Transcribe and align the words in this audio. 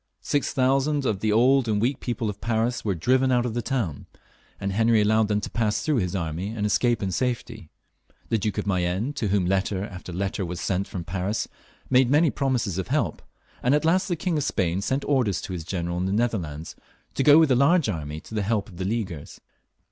Six 0.23 0.51
thousand 0.51 1.05
of 1.05 1.19
the 1.19 1.31
old 1.31 1.67
and 1.67 1.79
weak 1.79 1.99
people 1.99 2.27
of 2.27 2.41
Paris 2.41 2.83
were 2.83 2.95
driven 2.95 3.31
out 3.31 3.45
of 3.45 3.53
the 3.53 3.61
town, 3.61 4.07
and 4.59 4.71
Henry 4.73 4.99
allowed 4.99 5.27
them 5.27 5.39
to 5.41 5.49
pass 5.51 5.83
through 5.83 5.97
his 5.97 6.15
army 6.15 6.47
and 6.49 6.65
escape 6.65 7.03
in 7.03 7.11
safety. 7.11 7.69
The 8.29 8.39
Duke 8.39 8.57
of 8.57 8.65
Mayenne, 8.65 9.13
to 9.13 9.27
whom 9.27 9.45
letter 9.45 9.85
after 9.85 10.11
letter 10.11 10.43
was 10.43 10.59
sent 10.59 10.89
fix)m 10.89 11.05
Paris, 11.05 11.47
made 11.87 12.09
many 12.09 12.31
promises 12.31 12.79
of 12.79 12.87
help, 12.87 13.21
and 13.61 13.75
at 13.75 13.85
last 13.85 14.07
the 14.07 14.15
King 14.15 14.37
of 14.39 14.43
Spain 14.43 14.81
sent 14.81 15.05
orders 15.05 15.39
to 15.41 15.53
his 15.53 15.63
general 15.63 15.97
in 15.99 16.07
the 16.07 16.13
Netherlands 16.13 16.75
to 17.13 17.21
go 17.21 17.37
with 17.37 17.51
a 17.51 17.55
large 17.55 17.87
army 17.87 18.19
to 18.21 18.33
the 18.33 18.41
help 18.41 18.69
of 18.69 18.77
the 18.77 18.85
Leaguers. 18.85 19.39